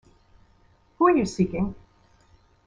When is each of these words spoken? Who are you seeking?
Who 0.97 1.05
are 1.09 1.15
you 1.15 1.27
seeking? 1.27 1.75